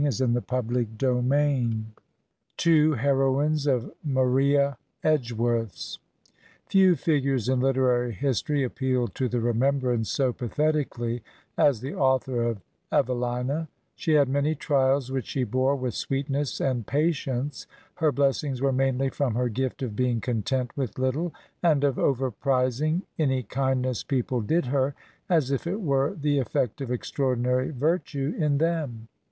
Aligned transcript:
Digitized 0.01 0.47
by 0.47 0.61
VjOOQIC 0.81 1.77
TWO 2.57 2.93
HEROINES 2.95 3.67
OF 3.67 3.91
MARIA 4.03 4.75
EDGEWORTH'S 5.03 5.99
FEW 6.65 6.95
figures 6.95 7.47
in 7.47 7.59
literary 7.59 8.11
history 8.11 8.63
appeal 8.63 9.07
to 9.09 9.29
the 9.29 9.39
re 9.39 9.53
membrance 9.53 10.07
so 10.09 10.33
pathetically 10.33 11.21
as 11.55 11.81
the 11.81 11.93
author 11.93 12.41
of" 12.41 12.57
Eve 12.91 13.09
lina/' 13.09 13.67
She 13.93 14.13
had 14.13 14.27
many 14.27 14.55
trials 14.55 15.11
which 15.11 15.27
she 15.27 15.43
bore 15.43 15.75
with 15.75 15.93
sweetness 15.93 16.59
and 16.59 16.87
patience; 16.87 17.67
her 17.97 18.11
blessings 18.11 18.59
were 18.59 18.73
mainly 18.73 19.09
from 19.09 19.35
her 19.35 19.49
gift 19.49 19.83
of 19.83 19.95
being 19.95 20.19
content 20.19 20.75
with 20.75 20.95
httle, 20.95 21.31
and 21.61 21.83
of 21.83 21.99
over 21.99 22.31
prizing 22.31 23.03
any 23.19 23.43
kindness 23.43 24.03
people 24.03 24.41
did 24.41 24.65
her, 24.65 24.95
as 25.29 25.51
if 25.51 25.67
it 25.67 25.79
were 25.79 26.15
the 26.19 26.39
effect 26.39 26.81
of 26.81 26.89
extraordinary 26.89 27.69
virtue 27.69 28.33
in 28.39 28.57
them. 28.57 29.07